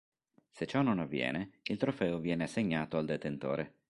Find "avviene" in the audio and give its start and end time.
0.97-1.59